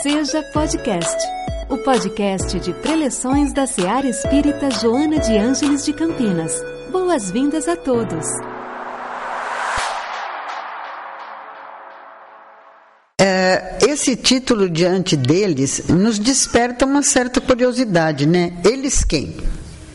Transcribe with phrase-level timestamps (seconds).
[0.00, 1.16] Seja Podcast,
[1.68, 6.62] o podcast de preleções da Seara Espírita Joana de Ângeles de Campinas.
[6.90, 8.24] Boas-vindas a todos.
[13.20, 18.52] É, esse título diante deles nos desperta uma certa curiosidade, né?
[18.64, 19.36] Eles quem?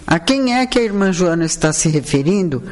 [0.08, 2.64] A quem é que a irmã Joana está se referindo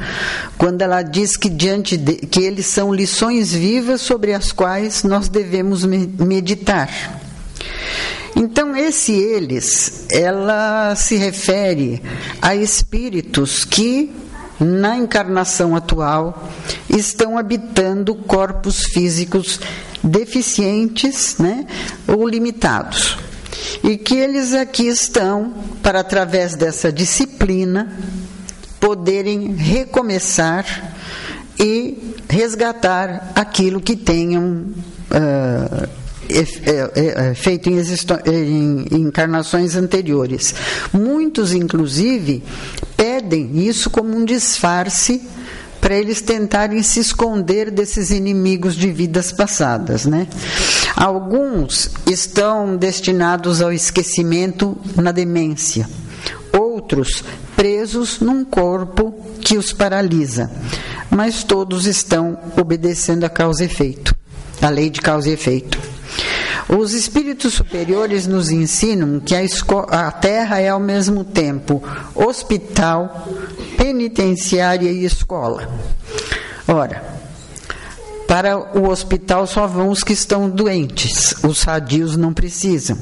[0.56, 5.28] quando ela diz que diante de, que eles são lições vivas sobre as quais nós
[5.28, 6.88] devemos meditar?
[8.34, 12.02] Então esse eles, ela se refere
[12.40, 14.10] a espíritos que
[14.58, 16.50] na encarnação atual
[16.88, 19.60] estão habitando corpos físicos
[20.02, 21.66] deficientes, né,
[22.08, 23.25] ou limitados
[23.82, 27.92] e que eles aqui estão para, através dessa disciplina,
[28.80, 30.94] poderem recomeçar
[31.58, 34.66] e resgatar aquilo que tenham
[35.10, 35.88] uh,
[37.34, 37.78] feito em,
[38.90, 40.54] em encarnações anteriores.
[40.92, 42.42] Muitos, inclusive,
[42.96, 45.22] pedem isso como um disfarce
[45.86, 50.26] para eles tentarem se esconder desses inimigos de vidas passadas, né?
[50.96, 55.88] Alguns estão destinados ao esquecimento na demência,
[56.52, 57.22] outros
[57.54, 60.50] presos num corpo que os paralisa,
[61.08, 64.12] mas todos estão obedecendo a causa e efeito,
[64.60, 65.78] a lei de causa e efeito.
[66.68, 69.44] Os espíritos superiores nos ensinam que a,
[69.90, 71.80] a Terra é ao mesmo tempo
[72.12, 73.28] hospital,
[73.86, 75.68] penitenciária e escola.
[76.66, 77.04] Ora,
[78.26, 82.98] para o hospital só vão os que estão doentes, os sadios não precisam.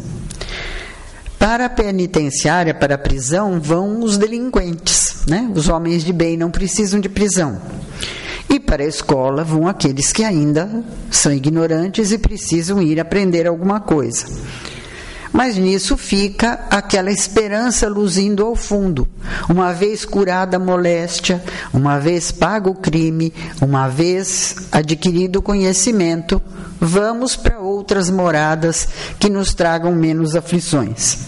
[1.39, 5.51] Para a penitenciária, para a prisão, vão os delinquentes, né?
[5.55, 7.63] os homens de bem não precisam de prisão.
[8.51, 13.81] E para a escola vão aqueles que ainda são ignorantes e precisam ir aprender alguma
[13.81, 14.27] coisa.
[15.35, 19.09] Mas nisso fica aquela esperança luzindo ao fundo.
[19.49, 26.41] Uma vez curada a moléstia, uma vez pago o crime, uma vez adquirido o conhecimento,
[26.81, 28.87] vamos para outras moradas
[29.19, 31.19] que nos tragam menos aflições.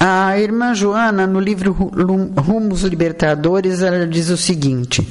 [0.00, 5.06] A irmã Joana, no livro Rumos Libertadores, ela diz o seguinte: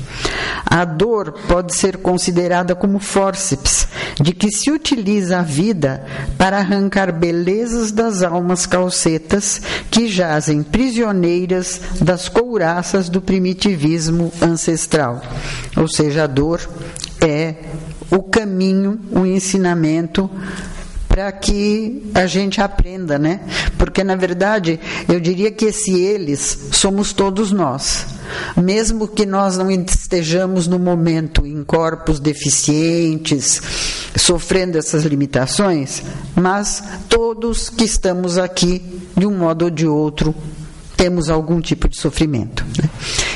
[0.66, 3.88] a dor pode ser considerada como fórceps,
[4.22, 6.06] de que se utiliza a vida
[6.38, 9.62] para arrancar belezas das almas calcetas
[9.92, 15.22] que jazem prisioneiras das couraças do primitivismo ancestral.
[15.76, 16.62] Ou seja, a dor
[17.20, 17.56] é
[18.10, 20.30] o caminho, o ensinamento
[21.18, 23.40] para que a gente aprenda, né?
[23.76, 24.80] Porque na verdade,
[25.10, 28.06] eu diria que esse eles somos todos nós.
[28.56, 33.60] Mesmo que nós não estejamos no momento em corpos deficientes,
[34.16, 36.04] sofrendo essas limitações,
[36.36, 38.84] mas todos que estamos aqui,
[39.18, 40.36] de um modo ou de outro,
[40.98, 42.66] temos algum tipo de sofrimento.
[42.82, 42.90] Né?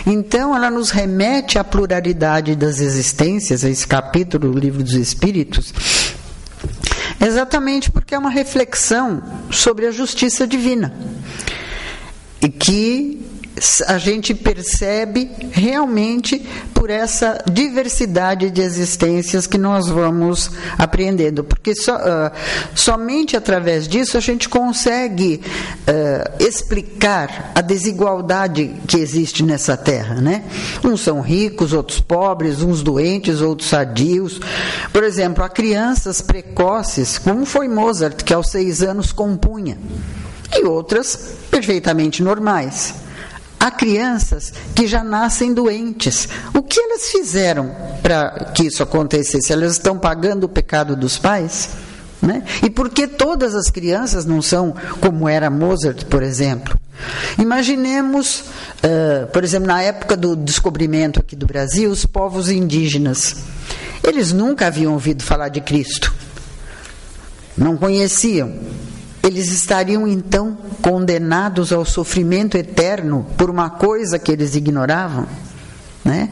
[0.07, 5.71] Então, ela nos remete à pluralidade das existências, a esse capítulo do Livro dos Espíritos,
[7.21, 9.21] Exatamente porque é uma reflexão
[9.51, 10.91] sobre a justiça divina.
[12.41, 13.30] E que
[13.87, 16.39] a gente percebe realmente
[16.73, 22.31] por essa diversidade de existências que nós vamos apreendendo, porque so, uh,
[22.73, 25.41] somente através disso a gente consegue
[25.81, 30.43] uh, explicar a desigualdade que existe nessa terra, né?
[30.83, 34.39] Uns são ricos, outros pobres, uns doentes, outros sadios.
[34.91, 39.77] Por exemplo, há crianças precoces, como foi Mozart, que aos seis anos compunha,
[40.53, 43.10] e outras perfeitamente normais.
[43.61, 46.27] Há crianças que já nascem doentes.
[46.51, 47.69] O que elas fizeram
[48.01, 49.53] para que isso acontecesse?
[49.53, 51.69] Elas estão pagando o pecado dos pais?
[52.19, 52.43] Né?
[52.63, 56.75] E por que todas as crianças não são como era Mozart, por exemplo?
[57.37, 58.45] Imaginemos,
[58.83, 63.35] uh, por exemplo, na época do descobrimento aqui do Brasil, os povos indígenas.
[64.03, 66.11] Eles nunca haviam ouvido falar de Cristo.
[67.55, 68.55] Não conheciam
[69.23, 75.27] eles estariam então condenados ao sofrimento eterno por uma coisa que eles ignoravam?
[76.03, 76.29] Né?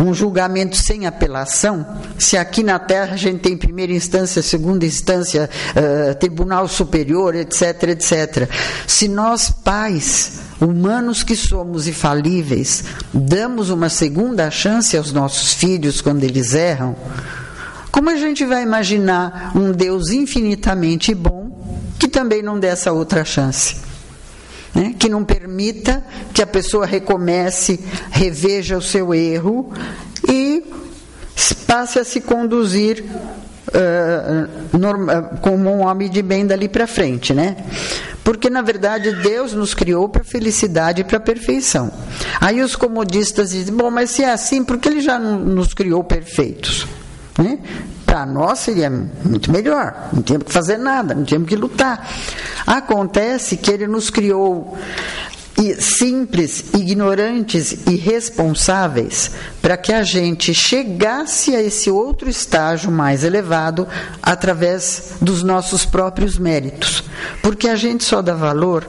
[0.00, 1.84] Um julgamento sem apelação?
[2.18, 7.82] Se aqui na Terra a gente tem primeira instância, segunda instância, uh, tribunal superior, etc,
[7.88, 8.48] etc.
[8.86, 16.00] Se nós, pais, humanos que somos e falíveis, damos uma segunda chance aos nossos filhos
[16.00, 16.94] quando eles erram,
[17.90, 21.47] como a gente vai imaginar um Deus infinitamente bom
[21.98, 23.76] que também não dê essa outra chance.
[24.74, 24.94] Né?
[24.98, 27.80] Que não permita que a pessoa recomece,
[28.10, 29.72] reveja o seu erro
[30.28, 30.62] e
[31.66, 33.04] passe a se conduzir
[33.68, 37.56] uh, norma, como um homem de bem dali para frente, né?
[38.24, 41.90] Porque na verdade Deus nos criou para felicidade e para perfeição.
[42.40, 46.04] Aí os comodistas dizem: bom, mas se é assim, por que ele já nos criou
[46.04, 46.86] perfeitos?
[47.38, 47.58] Né?
[48.18, 52.04] Para nós seria muito melhor, não tínhamos que fazer nada, não tínhamos que lutar.
[52.66, 54.76] Acontece que ele nos criou
[55.78, 59.30] simples, ignorantes e responsáveis
[59.62, 63.86] para que a gente chegasse a esse outro estágio mais elevado
[64.20, 67.04] através dos nossos próprios méritos.
[67.40, 68.84] Porque a gente só dá valor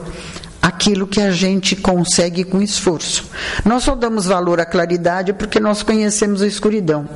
[0.59, 3.29] aquilo que a gente consegue com esforço.
[3.63, 7.07] Nós só damos valor à claridade porque nós conhecemos a escuridão.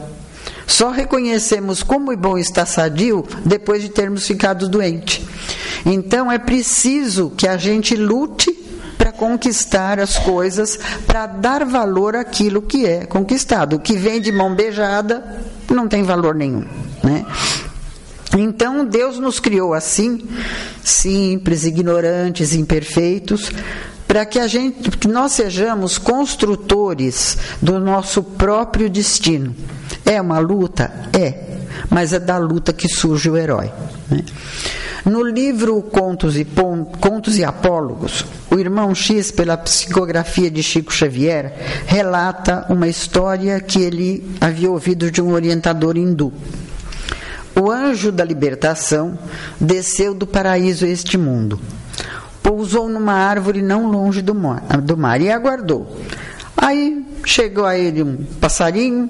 [0.66, 5.22] Só reconhecemos como é bom estar sadio depois de termos ficado doentes.
[5.86, 8.52] Então é preciso que a gente lute
[8.98, 13.76] para conquistar as coisas, para dar valor àquilo que é conquistado.
[13.76, 16.66] O que vem de mão beijada não tem valor nenhum.
[17.04, 17.26] Né?
[18.38, 20.26] Então Deus nos criou assim,
[20.84, 23.52] simples, ignorantes, imperfeitos,
[24.14, 29.56] para que a gente, que nós sejamos construtores do nosso próprio destino.
[30.06, 31.10] É uma luta?
[31.20, 33.72] É, mas é da luta que surge o herói.
[34.12, 34.24] Né?
[35.04, 36.46] No livro Contos e,
[37.00, 41.52] Contos e Apólogos, o irmão X, pela psicografia de Chico Xavier,
[41.88, 46.32] relata uma história que ele havia ouvido de um orientador hindu.
[47.60, 49.18] O anjo da libertação
[49.60, 51.60] desceu do paraíso a este mundo.
[52.44, 55.98] Pousou numa árvore não longe do mar, do mar e aguardou.
[56.56, 59.10] Aí chegou a ele um passarinho,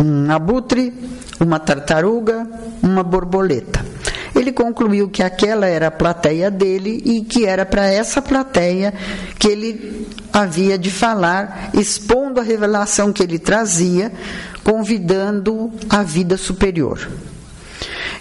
[0.00, 0.92] um abutre,
[1.38, 2.48] uma tartaruga,
[2.82, 3.84] uma borboleta
[4.38, 8.92] ele concluiu que aquela era a plateia dele e que era para essa plateia
[9.38, 14.12] que ele havia de falar, expondo a revelação que ele trazia,
[14.62, 17.08] convidando a vida superior.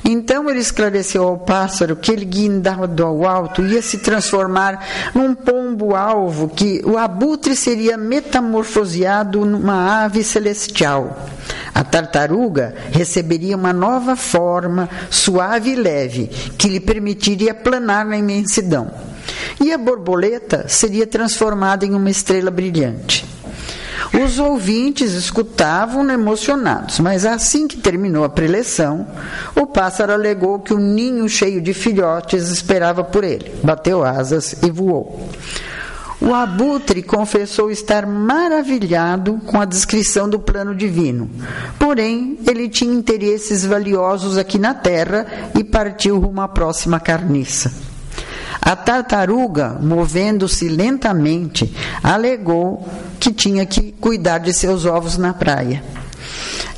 [0.07, 4.85] Então ele esclareceu ao pássaro que ele guindado ao alto ia se transformar
[5.15, 11.25] num pombo-alvo, que o abutre seria metamorfoseado numa ave celestial.
[11.73, 18.91] A tartaruga receberia uma nova forma, suave e leve, que lhe permitiria planar na imensidão.
[19.59, 23.34] E a borboleta seria transformada em uma estrela brilhante.
[24.13, 29.07] Os ouvintes escutavam emocionados, mas assim que terminou a preleção,
[29.55, 33.51] o pássaro alegou que um ninho cheio de filhotes esperava por ele.
[33.63, 35.29] Bateu asas e voou.
[36.21, 41.29] O abutre confessou estar maravilhado com a descrição do plano divino.
[41.77, 47.94] Porém, ele tinha interesses valiosos aqui na terra e partiu rumo à próxima carniça.
[48.65, 51.71] A tartaruga, movendo-se lentamente,
[52.01, 52.83] alegou
[53.19, 55.83] que tinha que cuidar de seus ovos na praia.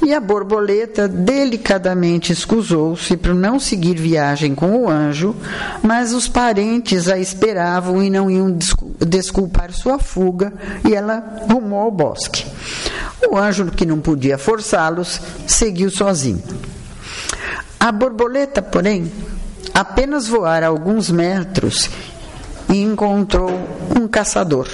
[0.05, 5.33] E a borboleta delicadamente escusou-se para não seguir viagem com o anjo,
[5.81, 8.57] mas os parentes a esperavam e não iam
[8.99, 10.51] desculpar sua fuga,
[10.85, 12.45] e ela rumou ao bosque.
[13.31, 16.43] O anjo, que não podia forçá-los, seguiu sozinho.
[17.79, 19.09] A borboleta, porém,
[19.77, 21.87] apenas voar alguns metros
[22.67, 23.51] e encontrou
[23.95, 24.67] um caçador.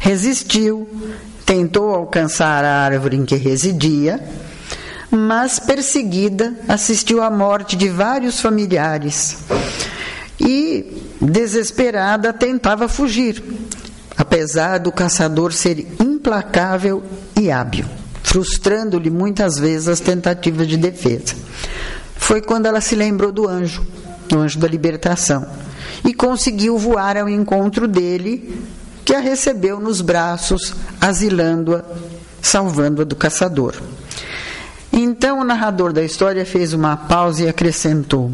[0.00, 0.88] Resistiu,
[1.46, 4.18] tentou alcançar a árvore em que residia,
[5.08, 9.38] mas perseguida assistiu à morte de vários familiares
[10.40, 13.40] e, desesperada, tentava fugir,
[14.16, 17.04] apesar do caçador ser implacável
[17.40, 17.84] e hábil,
[18.24, 21.36] frustrando-lhe muitas vezes as tentativas de defesa
[22.30, 23.84] foi quando ela se lembrou do anjo,
[24.28, 25.44] do anjo da libertação,
[26.04, 28.62] e conseguiu voar ao encontro dele,
[29.04, 31.82] que a recebeu nos braços, asilando-a,
[32.40, 33.74] salvando-a do caçador.
[34.92, 38.30] Então o narrador da história fez uma pausa e acrescentou: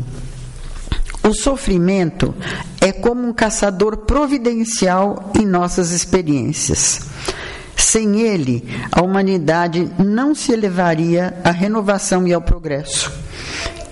[1.23, 2.35] O sofrimento
[2.83, 7.01] é como um caçador providencial em nossas experiências.
[7.75, 8.63] Sem ele,
[8.93, 13.25] a humanidade não se elevaria à renovação e ao progresso.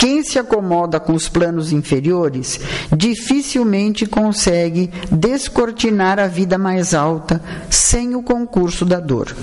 [0.05, 2.61] Quem se acomoda com os planos inferiores
[2.95, 9.35] dificilmente consegue descortinar a vida mais alta sem o concurso da dor.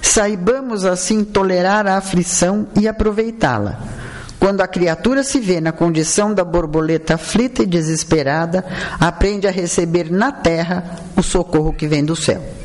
[0.00, 3.78] Saibamos assim tolerar a aflição e aproveitá-la.
[4.38, 8.64] Quando a criatura se vê na condição da borboleta aflita e desesperada,
[8.98, 12.59] aprende a receber na terra o socorro que vem do céu.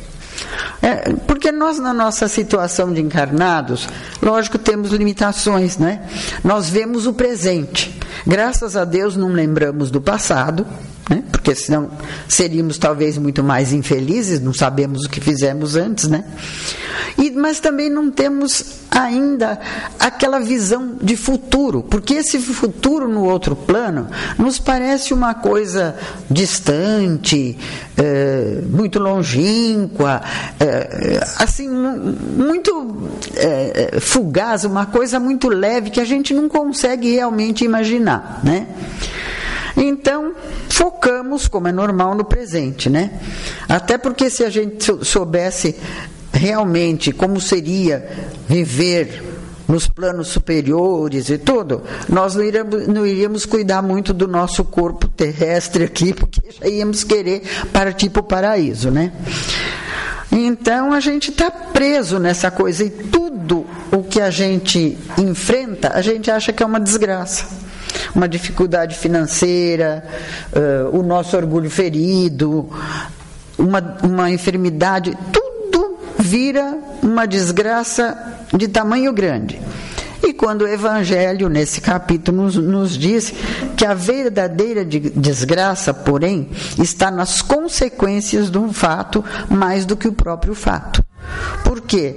[0.86, 3.88] É, porque nós, na nossa situação de encarnados,
[4.22, 6.02] lógico, temos limitações, né?
[6.44, 7.98] Nós vemos o presente.
[8.24, 10.64] Graças a Deus não lembramos do passado,
[11.10, 11.24] né?
[11.32, 11.90] porque senão
[12.28, 16.24] seríamos talvez muito mais infelizes, não sabemos o que fizemos antes, né?
[17.18, 19.58] E, mas também não temos ainda
[19.98, 24.08] aquela visão de futuro, porque esse futuro no outro plano
[24.38, 25.96] nos parece uma coisa
[26.30, 27.58] distante,
[27.96, 30.22] é, muito longínqua,
[30.60, 37.64] é, assim, muito é, fugaz, uma coisa muito leve que a gente não consegue realmente
[37.64, 38.66] imaginar, né?
[39.76, 40.34] Então,
[40.70, 43.20] focamos, como é normal, no presente, né?
[43.68, 45.76] Até porque se a gente soubesse
[46.36, 48.08] realmente como seria
[48.48, 49.22] viver
[49.66, 55.08] nos planos superiores e tudo, nós não iríamos, não iríamos cuidar muito do nosso corpo
[55.08, 59.12] terrestre aqui, porque já íamos querer partir para o paraíso, né?
[60.30, 66.02] Então a gente está preso nessa coisa e tudo o que a gente enfrenta, a
[66.02, 67.66] gente acha que é uma desgraça
[68.14, 70.04] uma dificuldade financeira,
[70.52, 72.68] uh, o nosso orgulho ferido,
[73.58, 75.45] uma, uma enfermidade, tudo
[76.26, 79.60] vira uma desgraça de tamanho grande.
[80.26, 83.32] E quando o Evangelho, nesse capítulo, nos, nos, diz
[83.76, 86.48] que a verdadeira desgraça, porém,
[86.82, 91.04] está nas consequências de um fato mais do que o próprio fato.
[91.62, 92.16] Porque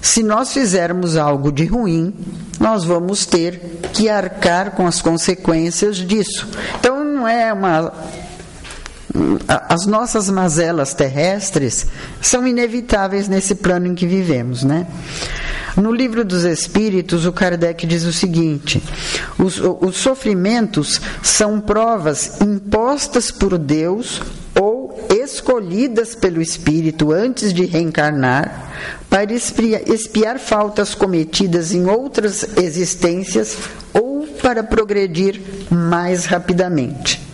[0.00, 2.14] se nós fizermos algo de ruim,
[2.60, 6.46] nós vamos ter que arcar com as consequências disso.
[6.78, 7.92] Então não é uma
[9.68, 11.86] as nossas mazelas terrestres
[12.20, 14.86] são inevitáveis nesse plano em que vivemos, né?
[15.76, 18.82] No livro dos Espíritos, o Kardec diz o seguinte:
[19.38, 24.20] os, os sofrimentos são provas impostas por Deus
[24.60, 28.72] ou escolhidas pelo Espírito antes de reencarnar
[29.08, 33.56] para espiar, faltas cometidas em outras existências
[33.94, 37.27] ou para progredir mais rapidamente.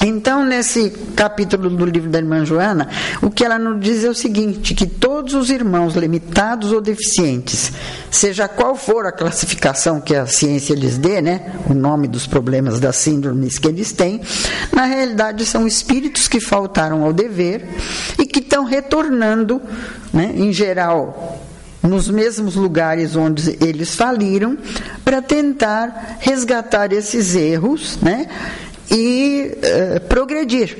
[0.00, 2.88] Então, nesse capítulo do livro da irmã Joana,
[3.20, 7.72] o que ela nos diz é o seguinte: que todos os irmãos limitados ou deficientes,
[8.10, 12.78] seja qual for a classificação que a ciência lhes dê, né, o nome dos problemas
[12.78, 14.20] das síndromes que eles têm,
[14.72, 17.66] na realidade são espíritos que faltaram ao dever
[18.18, 19.60] e que estão retornando,
[20.12, 21.42] né, em geral,
[21.82, 24.56] nos mesmos lugares onde eles faliram,
[25.04, 28.28] para tentar resgatar esses erros, né?
[28.90, 30.76] E uh, progredir.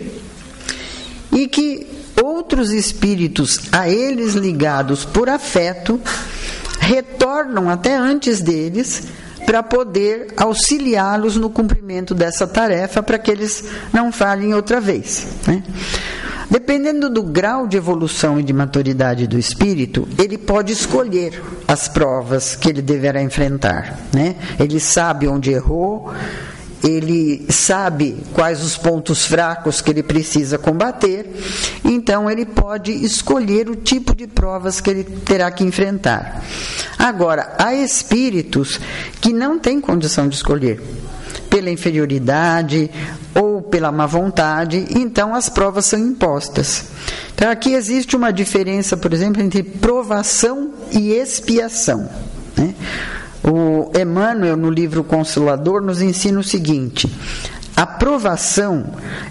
[1.33, 1.87] E que
[2.23, 6.00] outros espíritos a eles ligados por afeto
[6.81, 9.05] retornam até antes deles
[9.45, 15.27] para poder auxiliá-los no cumprimento dessa tarefa para que eles não falhem outra vez.
[15.47, 15.62] Né?
[16.50, 22.57] Dependendo do grau de evolução e de maturidade do espírito, ele pode escolher as provas
[22.57, 23.99] que ele deverá enfrentar.
[24.15, 24.37] Né?
[24.59, 26.12] Ele sabe onde errou,
[26.83, 31.29] ele sabe quais os pontos fracos que ele precisa combater,
[31.85, 36.43] então ele pode escolher o tipo de provas que ele terá que enfrentar.
[36.99, 38.81] Agora, há espíritos
[39.21, 40.81] que não têm condição de escolher,
[41.49, 42.91] pela inferioridade
[43.35, 46.85] ou pela má vontade, então as provas são impostas.
[47.35, 52.09] Então aqui existe uma diferença, por exemplo, entre provação e expiação.
[52.57, 52.75] Né?
[53.45, 57.09] O Emmanuel, no livro Consolador, nos ensina o seguinte:
[57.76, 58.87] a provação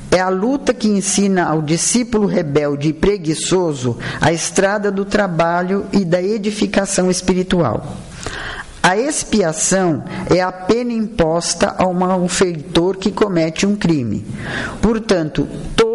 [0.10, 6.06] é a luta que ensina ao discípulo rebelde e preguiçoso a estrada do trabalho e
[6.06, 7.98] da edificação espiritual.
[8.82, 10.02] A expiação
[10.34, 14.26] é a pena imposta ao malfeitor que comete um crime.
[14.82, 15.46] Portanto,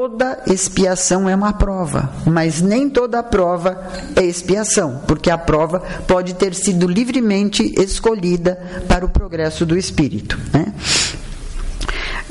[0.03, 5.79] toda expiação é uma prova, mas nem toda prova é expiação, porque a prova
[6.09, 10.37] pode ter sido livremente escolhida para o progresso do espírito.
[10.53, 10.75] Né?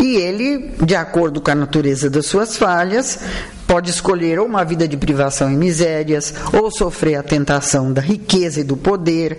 [0.01, 3.19] E ele, de acordo com a natureza das suas falhas,
[3.67, 8.61] pode escolher ou uma vida de privação e misérias, ou sofrer a tentação da riqueza
[8.61, 9.37] e do poder,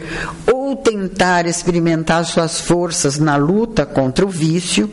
[0.50, 4.88] ou tentar experimentar suas forças na luta contra o vício,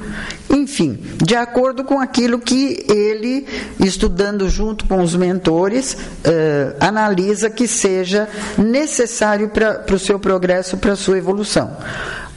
[0.49, 3.45] enfim, de acordo com aquilo que ele,
[3.79, 10.93] estudando junto com os mentores, uh, analisa que seja necessário para o seu progresso, para
[10.93, 11.77] a sua evolução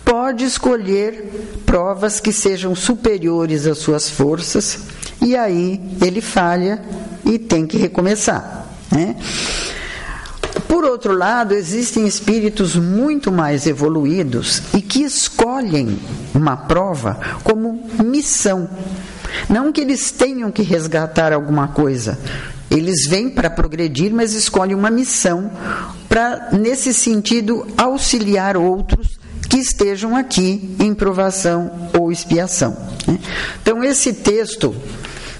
[0.04, 4.80] pode escolher provas que sejam superiores às suas forças
[5.20, 6.82] e aí ele falha
[7.24, 8.66] e tem que recomeçar.
[8.90, 9.16] Né?
[10.68, 15.98] Por outro lado, existem espíritos muito mais evoluídos e que escolhem
[16.34, 18.68] uma prova como missão.
[19.48, 22.18] Não que eles tenham que resgatar alguma coisa.
[22.70, 25.50] Eles vêm para progredir, mas escolhem uma missão
[26.08, 29.21] para, nesse sentido, auxiliar outros
[29.52, 32.74] que estejam aqui em provação ou expiação.
[33.06, 33.18] Né?
[33.60, 34.74] Então, esse texto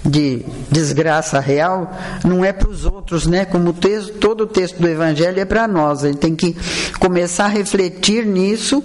[0.05, 1.91] de desgraça real
[2.23, 3.43] não é para os outros, né?
[3.43, 6.01] Como o texto, todo o texto do Evangelho é para nós.
[6.01, 6.55] Gente tem que
[6.99, 8.83] começar a refletir nisso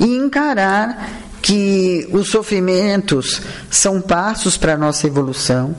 [0.00, 5.76] e encarar que os sofrimentos são passos para a nossa evolução,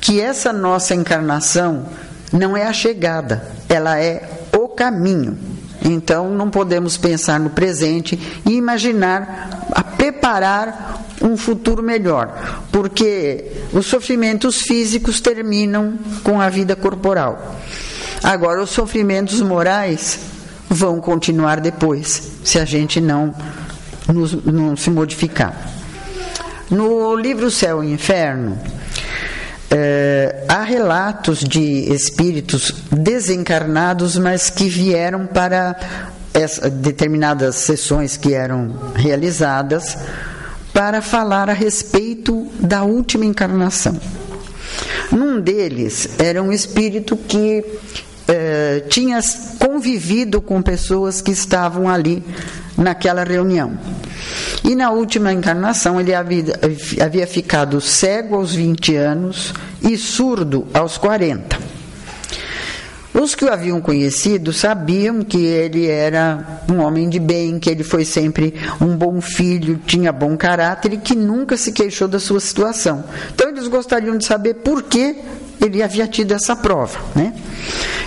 [0.00, 1.84] que essa nossa encarnação
[2.32, 5.36] não é a chegada, ela é o caminho.
[5.84, 13.86] Então não podemos pensar no presente e imaginar, a preparar um futuro melhor, porque os
[13.86, 17.56] sofrimentos físicos terminam com a vida corporal.
[18.22, 20.20] Agora, os sofrimentos morais
[20.68, 23.34] vão continuar depois, se a gente não,
[24.12, 25.70] nos, não se modificar.
[26.70, 28.58] No livro Céu e Inferno,
[29.74, 35.74] é, há relatos de espíritos desencarnados, mas que vieram para
[36.34, 39.96] essa, determinadas sessões que eram realizadas
[40.74, 43.98] para falar a respeito da última encarnação.
[45.10, 47.64] Num deles era um espírito que
[48.32, 49.20] é, tinha
[49.58, 52.24] convivido com pessoas que estavam ali
[52.78, 53.78] naquela reunião.
[54.64, 56.58] E na última encarnação ele havia,
[57.04, 61.58] havia ficado cego aos 20 anos e surdo aos 40.
[63.12, 67.84] Os que o haviam conhecido sabiam que ele era um homem de bem, que ele
[67.84, 72.40] foi sempre um bom filho, tinha bom caráter e que nunca se queixou da sua
[72.40, 73.04] situação.
[73.34, 75.16] Então eles gostariam de saber por que
[75.62, 77.32] ele havia tido essa prova, né?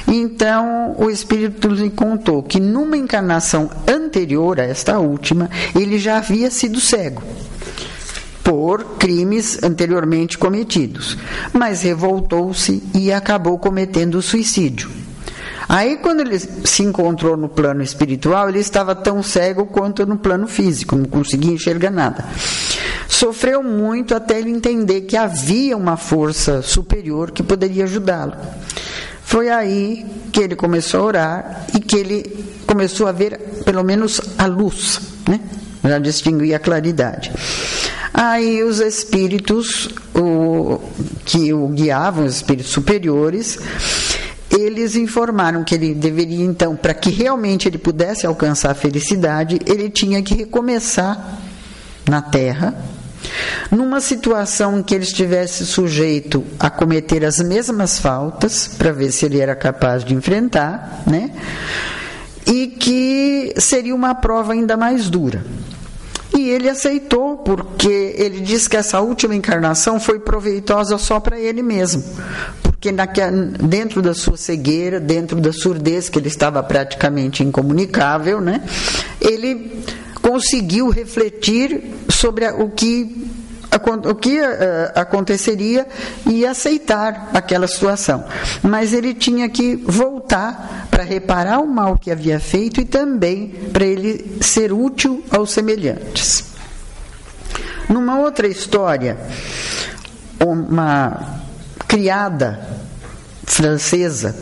[0.08, 6.52] Então o Espírito lhe contou que numa encarnação anterior a esta última, ele já havia
[6.52, 7.24] sido cego
[8.44, 11.18] por crimes anteriormente cometidos,
[11.52, 14.88] mas revoltou-se e acabou cometendo suicídio.
[15.68, 20.48] Aí, quando ele se encontrou no plano espiritual, ele estava tão cego quanto no plano
[20.48, 22.24] físico, não conseguia enxergar nada.
[23.16, 28.34] Sofreu muito até ele entender que havia uma força superior que poderia ajudá-lo.
[29.24, 34.20] Foi aí que ele começou a orar e que ele começou a ver pelo menos
[34.38, 35.40] a luz, né?
[35.82, 37.32] já distinguir a claridade.
[38.14, 40.82] Aí os espíritos o,
[41.24, 43.58] que o guiavam, os espíritos superiores,
[44.52, 49.90] eles informaram que ele deveria então, para que realmente ele pudesse alcançar a felicidade, ele
[49.90, 51.40] tinha que recomeçar
[52.10, 52.76] na Terra
[53.72, 59.26] numa situação em que ele estivesse sujeito a cometer as mesmas faltas, para ver se
[59.26, 61.32] ele era capaz de enfrentar, né?
[62.46, 65.44] E que seria uma prova ainda mais dura.
[66.38, 71.64] E ele aceitou, porque ele diz que essa última encarnação foi proveitosa só para ele
[71.64, 72.04] mesmo.
[72.62, 72.92] Porque
[73.62, 78.62] dentro da sua cegueira, dentro da surdez, que ele estava praticamente incomunicável, né,
[79.22, 79.82] ele
[80.26, 83.30] conseguiu refletir sobre o que
[84.08, 84.46] o que uh,
[84.96, 85.86] aconteceria
[86.26, 88.24] e aceitar aquela situação.
[88.64, 93.86] Mas ele tinha que voltar para reparar o mal que havia feito e também para
[93.86, 96.46] ele ser útil aos semelhantes.
[97.90, 99.18] Numa outra história,
[100.40, 101.42] uma
[101.86, 102.66] criada
[103.44, 104.34] francesa,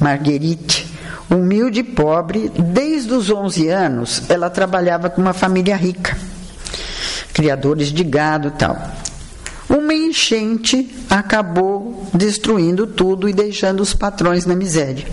[0.00, 0.87] Marguerite,
[1.30, 6.16] humilde e pobre, desde os 11 anos ela trabalhava com uma família rica
[7.38, 8.76] criadores de gado tal.
[9.68, 15.06] Uma enchente acabou destruindo tudo e deixando os patrões na miséria.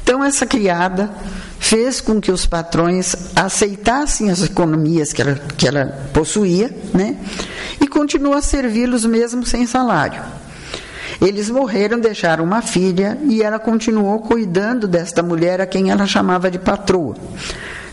[0.00, 1.10] Então, essa criada
[1.58, 7.16] fez com que os patrões aceitassem as economias que ela, que ela possuía né?
[7.80, 10.22] e continuou a servi-los mesmo sem salário.
[11.20, 16.50] Eles morreram, deixaram uma filha e ela continuou cuidando desta mulher a quem ela chamava
[16.50, 17.14] de patroa.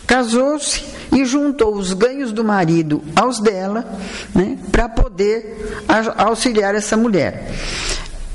[0.06, 3.86] Casou-se e juntou os ganhos do marido aos dela,
[4.34, 5.84] né, para poder
[6.18, 7.52] auxiliar essa mulher.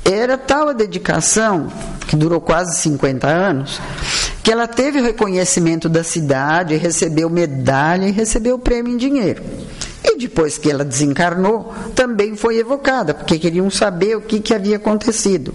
[0.05, 1.71] Era tal a dedicação,
[2.07, 3.79] que durou quase 50 anos,
[4.43, 9.41] que ela teve o reconhecimento da cidade, recebeu medalha e recebeu prêmio em dinheiro.
[10.23, 15.53] Depois que ela desencarnou, também foi evocada, porque queriam saber o que, que havia acontecido.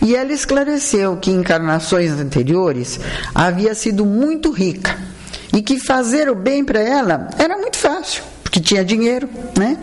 [0.00, 3.00] E ela esclareceu que em encarnações anteriores
[3.34, 4.96] havia sido muito rica
[5.52, 9.76] e que fazer o bem para ela era muito fácil, porque tinha dinheiro, né?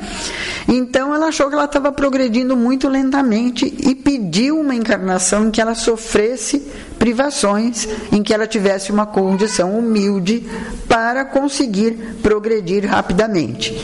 [0.67, 5.61] Então ela achou que ela estava progredindo muito lentamente e pediu uma encarnação em que
[5.61, 6.59] ela sofresse
[6.97, 10.47] privações, em que ela tivesse uma condição humilde
[10.87, 13.75] para conseguir progredir rapidamente.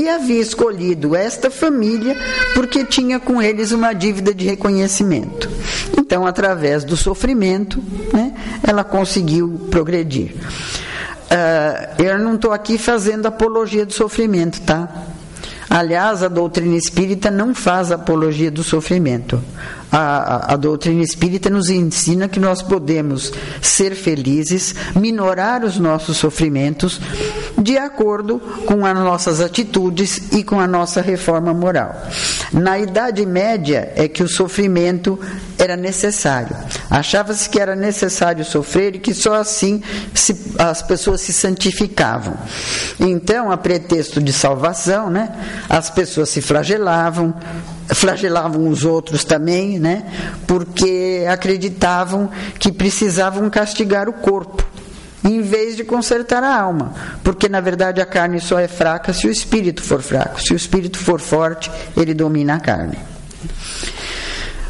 [0.00, 2.16] E havia escolhido esta família
[2.54, 5.50] porque tinha com eles uma dívida de reconhecimento.
[5.96, 10.34] Então, através do sofrimento, né, ela conseguiu progredir.
[11.28, 14.88] Uh, eu não estou aqui fazendo apologia do sofrimento, tá?
[15.70, 19.42] Aliás, a doutrina espírita não faz apologia do sofrimento.
[19.92, 26.16] A, a, a, doutrina espírita nos ensina que nós podemos ser felizes, minorar os nossos
[26.18, 27.00] sofrimentos
[27.56, 31.94] de acordo com as nossas atitudes e com a nossa reforma moral.
[32.52, 35.18] Na Idade Média é que o sofrimento
[35.58, 36.56] era necessário.
[36.88, 39.82] Achava-se que era necessário sofrer e que só assim
[40.14, 42.34] se, as pessoas se santificavam.
[42.98, 45.30] Então, a pretexto de salvação, né,
[45.68, 47.34] as pessoas se flagelavam,
[47.88, 50.04] flagelavam os outros também, né,
[50.46, 54.64] porque acreditavam que precisavam castigar o corpo
[55.24, 56.94] em vez de consertar a alma,
[57.24, 60.40] porque na verdade a carne só é fraca se o espírito for fraco.
[60.40, 62.98] Se o espírito for forte, ele domina a carne.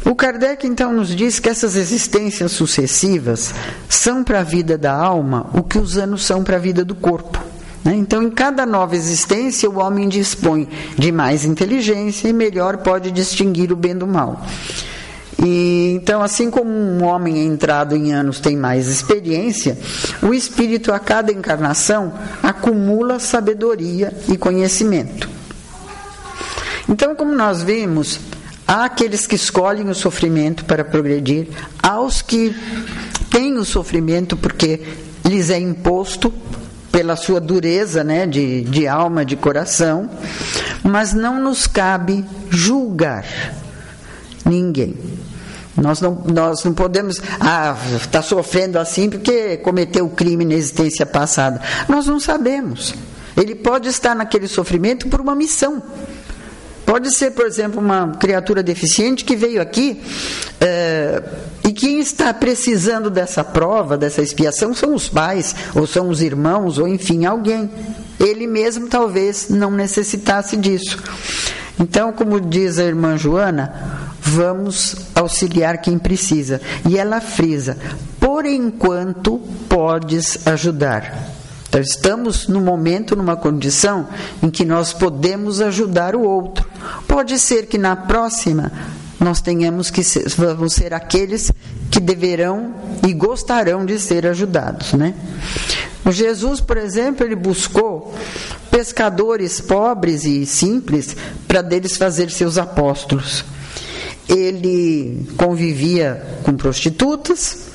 [0.05, 3.53] O Kardec então nos diz que essas existências sucessivas
[3.87, 6.95] são para a vida da alma o que os anos são para a vida do
[6.95, 7.39] corpo.
[7.83, 7.95] Né?
[7.95, 13.71] Então, em cada nova existência, o homem dispõe de mais inteligência e melhor pode distinguir
[13.71, 14.41] o bem do mal.
[15.45, 19.77] E, então, assim como um homem entrado em anos tem mais experiência,
[20.21, 25.29] o espírito a cada encarnação acumula sabedoria e conhecimento.
[26.89, 28.19] Então, como nós vimos,
[28.69, 31.47] há aqueles que escolhem o sofrimento para progredir,
[31.81, 32.55] há os que
[33.31, 34.79] têm o sofrimento porque
[35.25, 36.31] lhes é imposto
[36.91, 40.07] pela sua dureza né, de, de alma, de coração,
[40.83, 43.25] mas não nos cabe julgar
[44.45, 44.95] ninguém.
[45.75, 51.59] Nós não, nós não podemos, ah, está sofrendo assim porque cometeu crime na existência passada.
[51.87, 52.93] Nós não sabemos.
[53.35, 55.81] Ele pode estar naquele sofrimento por uma missão.
[56.89, 60.01] Pode ser, por exemplo, uma criatura deficiente que veio aqui
[60.59, 61.21] é,
[61.63, 66.79] e quem está precisando dessa prova, dessa expiação, são os pais, ou são os irmãos,
[66.79, 67.69] ou enfim, alguém.
[68.19, 70.97] Ele mesmo talvez não necessitasse disso.
[71.79, 73.71] Então, como diz a irmã Joana,
[74.19, 76.59] vamos auxiliar quem precisa.
[76.89, 77.77] E ela frisa:
[78.19, 79.37] por enquanto
[79.69, 81.38] podes ajudar.
[81.69, 84.07] Então, estamos no momento, numa condição
[84.41, 86.67] em que nós podemos ajudar o outro.
[87.07, 88.71] Pode ser que na próxima
[89.19, 91.51] nós tenhamos que ser, vamos ser aqueles
[91.91, 92.73] que deverão
[93.07, 95.13] e gostarão de ser ajudados, né?
[96.09, 98.15] Jesus, por exemplo, ele buscou
[98.71, 101.15] pescadores pobres e simples
[101.47, 103.45] para deles fazer seus apóstolos
[104.29, 107.65] ele convivia com prostitutas,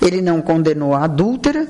[0.00, 1.68] ele não condenou a adúltera,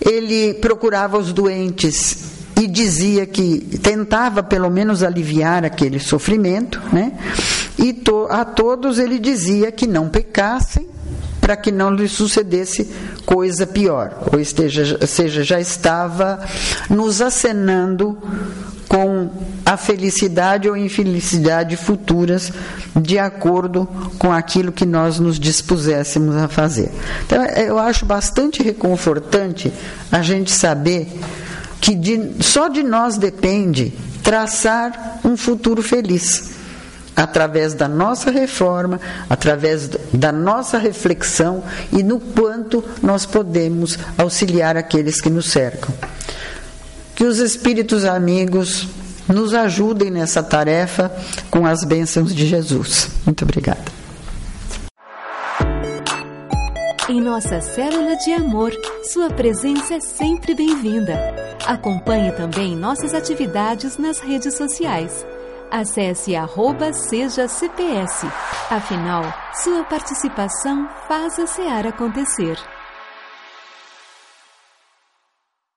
[0.00, 7.12] ele procurava os doentes e dizia que tentava pelo menos aliviar aquele sofrimento, né?
[7.78, 10.88] E to, a todos ele dizia que não pecassem
[11.40, 12.90] para que não lhe sucedesse
[13.24, 16.40] coisa pior, ou esteja, seja, já estava
[16.90, 18.18] nos acenando
[18.88, 19.30] com
[19.64, 22.52] a felicidade ou infelicidade futuras
[22.94, 23.86] de acordo
[24.18, 26.90] com aquilo que nós nos dispuséssemos a fazer.
[27.26, 29.72] Então, eu acho bastante reconfortante
[30.10, 31.08] a gente saber
[31.80, 36.56] que de, só de nós depende traçar um futuro feliz
[37.14, 45.20] através da nossa reforma, através da nossa reflexão e no quanto nós podemos auxiliar aqueles
[45.20, 45.94] que nos cercam.
[47.16, 48.86] Que os espíritos amigos
[49.26, 51.10] nos ajudem nessa tarefa
[51.50, 53.08] com as bênçãos de Jesus.
[53.24, 53.96] Muito obrigada.
[57.08, 58.70] Em nossa célula de amor,
[59.04, 61.18] sua presença é sempre bem-vinda.
[61.66, 65.24] Acompanhe também nossas atividades nas redes sociais.
[65.70, 68.26] Acesse arroba seja CPS.
[68.70, 69.24] Afinal,
[69.54, 72.58] sua participação faz a SEAR acontecer.